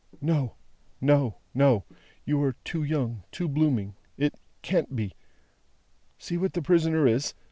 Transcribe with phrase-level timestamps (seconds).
[0.19, 0.55] "No,
[0.99, 1.83] no, no;
[2.25, 3.93] you are too young, too blooming.
[4.17, 5.13] It can't be.
[6.17, 7.35] See what the prisoner is.